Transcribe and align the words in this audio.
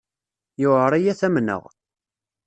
Yuɛer-iyi 0.61 1.09
ad 1.13 1.17
t-amneɣ. 1.19 1.63